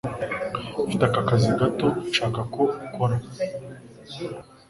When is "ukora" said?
2.85-3.15